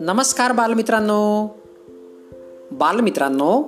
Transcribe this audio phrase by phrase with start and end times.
[0.00, 1.48] नमस्कार बालमित्रांनो.
[2.70, 3.64] बालमित्रांनो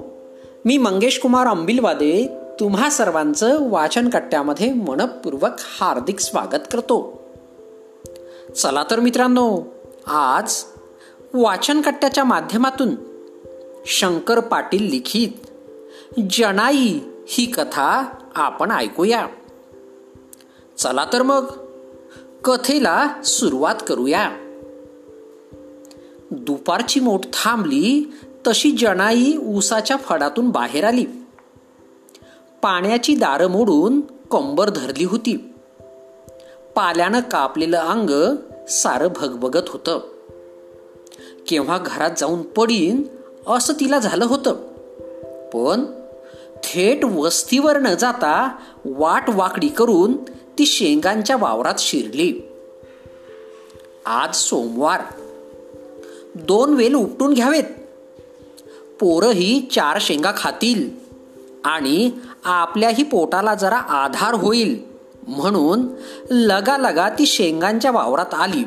[0.64, 2.28] मी मंगेश कुमार अंबिलवादे
[2.60, 7.22] तुम्हा सर्वांचं वाचन कट्ट्यामध्ये मनपूर्वक हार्दिक स्वागत करतो.
[8.56, 9.58] चला तर मित्रांनो
[10.06, 10.64] आज
[11.34, 12.94] वाचन कट्ट्याच्या माध्यमातून
[13.86, 15.28] शंकर पाटील लिखित
[16.30, 19.26] जनाई ही कथा आपण ऐकूया.
[20.80, 21.46] चला तर मग.
[22.44, 24.30] कथेला सुरुवात करूया.
[26.30, 28.12] दुपारची मोठ थांबली
[28.46, 31.04] तशी जनाई ऊसाच्या फडातून बाहेर आली.
[32.62, 34.00] पाण्याची दारं मोडून
[34.30, 35.54] कंबर धरली होती.
[36.76, 38.36] पाल्यानं कापलेलं अंग
[38.68, 40.00] सारं भगभगत होतं.
[41.48, 43.02] केव्हा घरात जाऊन पडीन
[43.46, 44.54] असं तिला झालं होतं.
[45.50, 45.84] पण
[46.64, 50.16] थेट वस्तीवर न जाता वाट वाकडी करून
[50.60, 52.48] ती शेंगांच्या वावरात शिरली.
[54.06, 55.00] आज सोमवार.
[56.34, 57.64] दोन वेल उपटून घ्यावेत.
[59.00, 60.90] पोरंही चार शेंगा खातील
[61.64, 62.10] आणि
[62.44, 64.82] आपल्याही पोटाला जरा आधार होईल
[65.28, 65.88] म्हणून
[66.30, 68.64] लगालगा ती शेंगांच्या वावरात आली.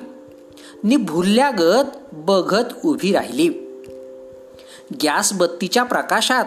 [0.84, 3.48] नि भुल्ल्यागत बघत उभी राहिली.
[5.04, 6.46] गॅस बत्तीच्या प्रकाशात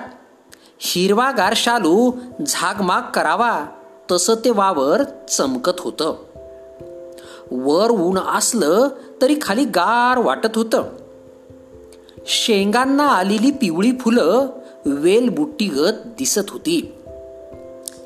[0.79, 2.13] हिरवागार शालू
[2.47, 3.67] झागमाग करावा.
[4.11, 6.15] तसं ते वावर चमकत होतं.
[7.51, 8.89] वर ऊन असलं
[9.23, 10.85] तरी खाली गार वाटत होतं.
[12.27, 14.47] शेंगांना आलेली पिवळी फुलं
[14.87, 16.93] वेल बुट्टीगत दिसत होती.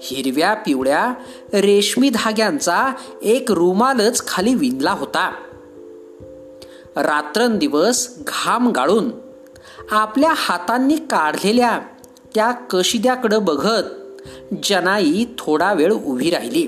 [0.03, 1.15] हिरव्या पिवळ्या
[1.55, 5.35] रेशमी धाग्यांचा एक रुमालच खाली विणला होता.
[6.97, 9.11] रात्रंदिवस घाम गाळून
[9.91, 11.81] आपल्या हातांनी काढलेल्या
[12.35, 13.83] त्या कशिद्याकडं बघत
[14.63, 16.67] जनाई थोडा वेळ उभी राहिली.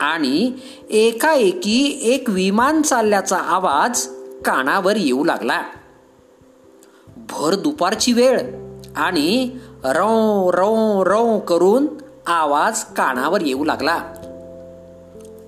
[0.00, 0.52] आणि
[0.90, 4.06] एकाएकी एक विमान चालल्याचा आवाज
[4.44, 5.62] कानावर येऊ लागला.
[7.16, 8.40] भर दुपारची वेळ
[8.96, 9.50] आणि
[9.84, 11.86] रौ रौ रौ करून
[12.26, 13.96] आवाज कानावर येऊ लागला.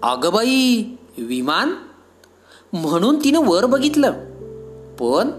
[0.03, 0.83] अगबाई
[1.19, 1.75] विमान?
[2.73, 4.11] म्हणून तिनं वर बघितलं.
[5.01, 5.31] पण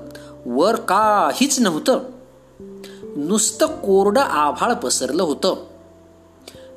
[0.46, 2.00] वर काहीच नव्हतं.
[3.16, 5.56] नुसतं कोरडं आभाळ पसरलं होतं.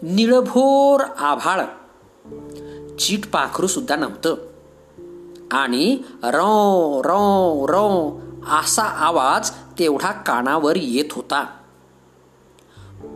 [0.03, 1.65] निळभोर आभाळ.
[2.97, 4.37] चीट पाखरू सुद्धा नव्हतं.
[5.51, 8.11] आणि रौ रौ रौ
[8.61, 11.45] असा आवाज तेवढा कानावर येत होता.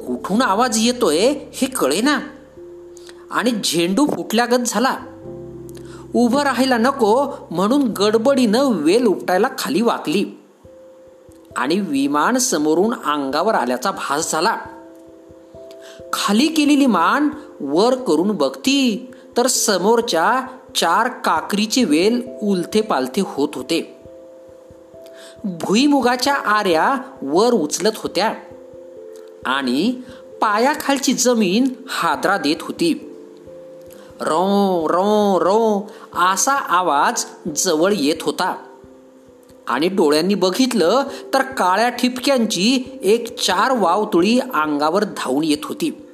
[0.06, 2.20] कुठून आवाज येतोय हे कळेना.
[3.30, 4.96] आणि झेंडू फुटल्यागत झाला.
[6.14, 10.37] उभं राहायला नको म्हणून गडबडीनं वेल उपटायला खाली वाकली.
[11.58, 14.56] आणि विमान समोरून अंगावर आल्याचा भास झाला.
[16.12, 17.28] खाली केलेली मान
[17.60, 24.00] वर करून बघती तर समोरच्या चार काकरीचे वेल उलथे पालथे होत होते.
[25.44, 28.34] भुईमुगाच्या आर्या वर उचलत होत्या
[29.46, 29.92] आणि
[30.40, 33.14] पायाखालची जमीन हादरा देत होती.
[34.20, 35.90] रो रो रो
[36.32, 37.24] असा आवाज
[37.56, 38.56] जवळ येत होता.
[39.68, 41.02] आणि डोळ्यांनी बघितलं
[41.34, 46.06] तर काळ्या ठिपक्यांची एक चार वावतुळी अंगावर धावून येत होती.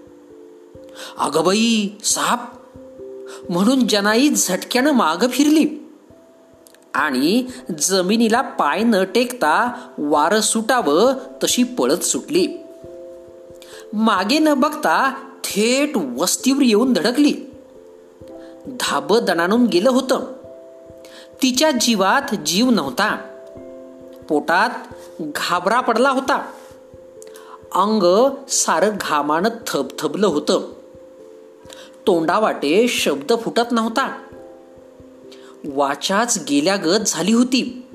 [1.18, 2.40] अगबाई साप!
[3.52, 5.88] म्हणून जनाई झटक्यानं माग फिरली.
[6.94, 7.46] आणि
[7.78, 12.46] जमिनीला पाय न टेकता वारं सुटावं तशी पळत सुटली.
[13.92, 15.10] मागे न बघता
[15.44, 17.34] थेट वस्तीवर येऊन धडकली.
[18.66, 20.20] धाब दणानून गेलं होतं.
[21.42, 23.33] तिच्या जीवात जीव नव्हता.
[24.28, 24.70] पोटात
[25.20, 26.52] घाबरा पडला होता.
[27.72, 30.72] अंग सारं घामानं थबथबलं होतं.
[32.06, 34.22] तोंडावाटे शब्द फुटत नव्हता.
[35.64, 37.86] वाचाच गेल्यागत झाली होती.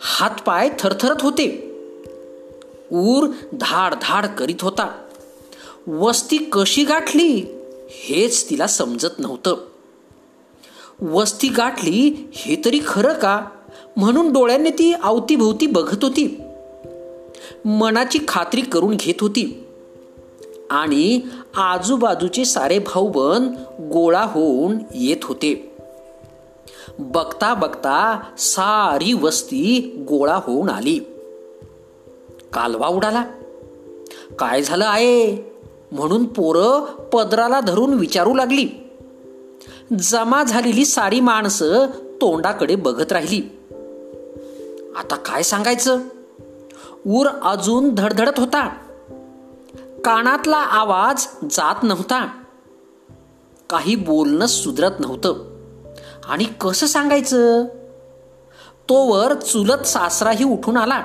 [0.00, 1.62] हातपाय थरथरत होते.
[2.92, 5.06] ऊर धाड धाड करीत होता.
[5.86, 7.46] वस्ती कशी गाठली
[7.90, 9.56] हेच तिला समजत नव्हतं.
[11.00, 13.46] वस्ती गाठली हे तरी खरं का?
[13.96, 16.40] म्हणून डोळ्यांनी ती अवतीभोवती बघत होती.
[17.64, 19.66] मनाची खात्री करून घेत होती.
[20.70, 21.20] आणि
[21.56, 25.76] आजूबाजूचे सारे भाऊबंद गोळा होऊन येत होते.
[26.98, 30.98] बघता बघता सारी वस्ती गोळा होऊन आली.
[32.52, 33.24] कालवा उडाला.
[34.38, 35.52] काय झालं आहे?
[35.92, 38.68] म्हणून पोरं पदराला धरून विचारू लागली.
[39.98, 41.86] जमा झालेली सारी माणसं
[42.20, 43.55] तोंडाकडे बघत राहिली.
[44.96, 45.98] आता काय सांगायचं?
[47.06, 48.68] ऊर अजून धडधडत होता.
[50.04, 52.28] कानातला आवाज जात नव्हता.
[53.70, 55.34] काही बोलणं सुधरत नव्हतं.
[56.28, 57.64] आणि कसं सांगायचं?
[58.88, 61.04] तोवर चुलत सासराही उठून आला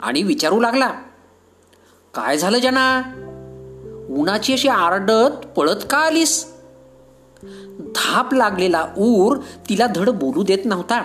[0.00, 0.90] आणि विचारू लागला
[2.14, 3.02] काय झालं जना?
[4.10, 6.52] उन्हाची अशी आरडत पळत का आलीस?
[7.78, 9.36] धाप लागलेला ऊर
[9.68, 11.02] तिला धड बोलू देत नव्हता.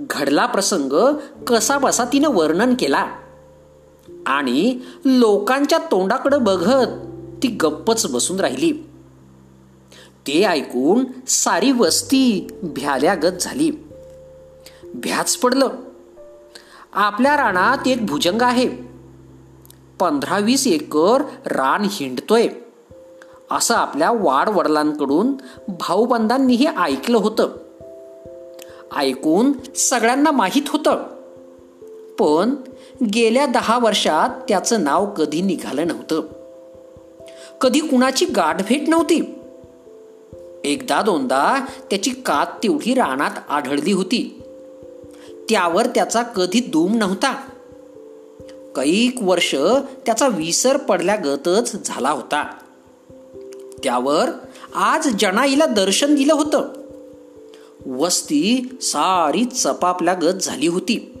[0.00, 0.92] घडला प्रसंग
[1.46, 3.06] कसा बसा तिनं वर्णन केला.
[4.26, 6.86] आणि लोकांच्या तोंडाकडे बघत
[7.42, 8.72] ती गप्पच बसून राहिली.
[10.26, 13.70] ते ऐकून सारी वस्ती भ्याल्यागत झाली.
[14.94, 15.68] भ्याच पडलं.
[16.92, 18.68] आपल्या रानात एक भुजंग आहे.
[20.00, 22.48] पंधरा वीस एकर रान हिंडतोय.
[23.50, 25.32] असं आपल्या वाडवडिलांकडून
[25.68, 27.48] भाऊबंधांनीही ऐकलं होतं.
[28.96, 31.02] ऐकून सगळ्यांना माहीत होतं.
[32.18, 32.54] पण
[33.14, 36.22] गेल्या दहा वर्षात त्याचं नाव कधी निघालं नव्हतं.
[37.60, 39.34] कधी कुणाची गाठभेट नव्हती.
[40.64, 44.42] एकदा दोनदा त्याची कात तेवढी रानात आढळली होती.
[45.50, 47.32] त्यावर त्याचा कधी दूम नव्हता.
[48.76, 49.54] कैक वर्ष
[50.06, 52.54] त्याचा विसर पडल्यागतच झाला होता.
[53.84, 54.30] त्यावर
[54.74, 56.79] आज जनाईला दर्शन दिलं होतं.
[57.90, 61.18] वस्ती सारी चपापल्या गत झाली होती.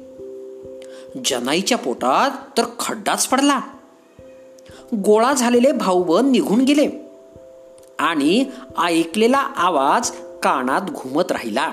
[1.24, 3.60] जनाईच्या पोटात तर खड्डाच पडला.
[4.94, 6.88] गोळा झालेले भाऊबन निघून गेले
[7.98, 8.44] आणि
[8.78, 10.10] ऐकलेला आवाज
[10.42, 11.72] कानात घुमत राहिला.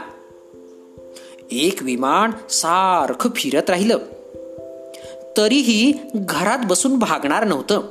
[1.51, 3.97] एक विमान सारखं फिरत राहिलं.
[5.37, 7.81] तरीही घरात बसून भागणार नव्हतं.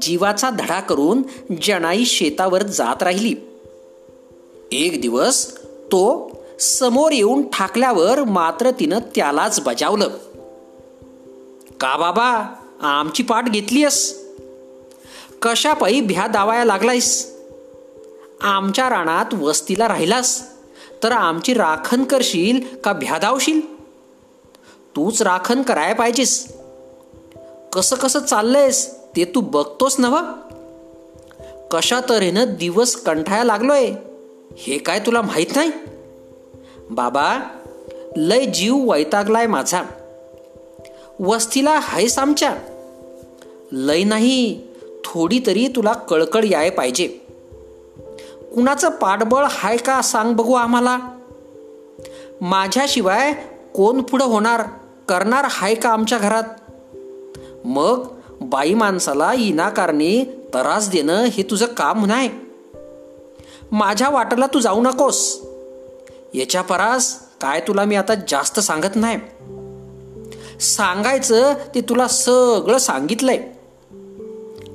[0.00, 1.22] जीवाचा धडा करून
[1.62, 3.34] जनाई शेतावर जात राहिली.
[4.72, 6.30] एक दिवस तो
[6.60, 10.08] समोर येऊन ठाकल्यावर मात्र तिनं त्यालाच बजावलं.
[11.80, 14.22] का बाबा आमची पाठ घेतलीयस?
[15.42, 17.36] कशापायी भ्या दावाया लागलायस?
[18.40, 20.48] आमच्या रानात वस्तीला राहिलास
[21.02, 23.76] तर आमची राखण करशील का भ्या धावशील
[24.96, 26.52] तूच राखण करायला पाहिजेस.
[27.72, 30.18] कसं कसं चाललंयस ते तू बघतोस नव
[31.70, 33.92] कशा तऱ्हेनं दिवस कंठाया लागलोय?
[34.58, 35.70] हे काय तुला माहीत नाही?
[36.90, 37.38] बाबा
[38.16, 39.82] लय जीव वैतागलाय माझा.
[41.20, 42.56] वस्तीला हायस आमच्या.
[43.72, 44.60] लय नाही
[45.04, 47.06] थोडी तरी तुला कळकळ याय पाहिजे.
[48.54, 50.98] कुणाचं पाठबळ हाय का सांग बघू आम्हाला.
[52.40, 53.32] माझ्याशिवाय
[53.74, 54.62] कोण पुढं होणार
[55.08, 56.44] करणार हाय का आमच्या घरात?
[57.64, 58.06] मग
[58.40, 62.30] बाई माणसाला इनाकारणी त्रास देणं हे तुझं काम नाही
[63.72, 65.40] माझ्या वाटेला तू जाऊ नकोस.
[66.34, 69.18] याच्या परास काय तुला मी आता जास्त सांगत नाही.
[70.60, 73.38] सांगायचं ते तुला सगळं सांगितलंय.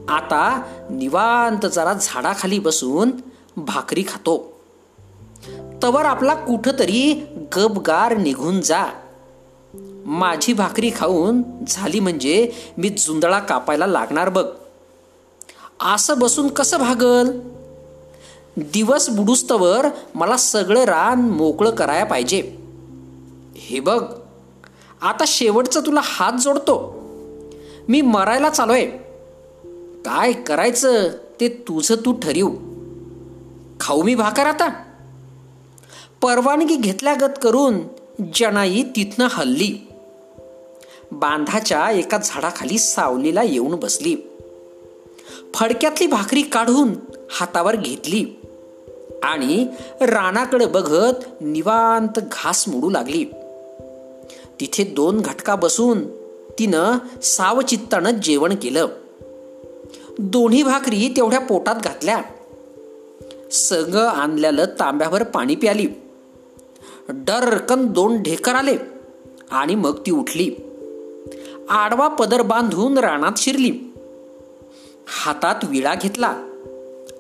[0.10, 3.12] आता निवांत जरा झाडाखाली बसून
[3.58, 4.60] भाकरी खातो.
[5.84, 8.86] तवर आपला कुठंतरी गबगार निघून जा.
[10.06, 14.46] माझी भाकरी खाऊन झाली म्हणजे मी जुंदळा कापायला लागणार बघ.
[15.80, 17.40] असं बसून कसं भागल?
[18.58, 22.58] दिवस बुडुस्तवर मला सगळं रान मोकळं करायला पाहिजे.
[23.56, 24.14] हे बघ
[25.02, 27.00] आता शेवटचं तुला हात जोडतो.
[27.90, 28.86] मी मरायला चालोय.
[30.06, 31.08] काय करायचं
[31.40, 32.50] ते तुझं तू ठरीव.
[33.80, 34.70] खाऊ मी भाकर आता.
[36.22, 37.80] परवानगी घेतल्यागत करून
[38.36, 39.88] जनाई तिथनं हल्ली.
[41.12, 44.16] बांधाच्या एका झाडाखाली सावलीला येऊन बसली.
[45.54, 46.94] फडक्यातली भाकरी काढून
[47.32, 48.42] हातावर घेतली.
[49.24, 49.68] आणि
[50.02, 53.26] रानाकडे बघत निवांत घास मोडू लागली.
[54.60, 56.08] तिथे दोन घटका बसून
[56.60, 58.88] तिनं सावचित्तानं जेवण केलं.
[60.20, 62.22] दोन्ही भाकरी तेवढ्या पोटात घातल्या.
[63.52, 65.88] सग आणल्यालं तांब्यावर पाणी प्याली.
[67.10, 68.78] डरकन दोन ढेकर आले
[69.52, 70.56] आणि मग ती उठली.
[71.70, 73.72] आडवा पदर बांधून रानात शिरली.
[75.08, 76.44] हातात विळा घेतला.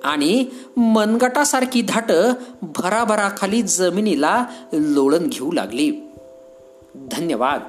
[0.03, 0.45] आणि
[0.77, 2.11] मनगटासारखी धाट
[2.61, 5.91] भराभराखाली जमिनीला लोळण घेऊ लागली.
[6.95, 7.61] धन्यवाद.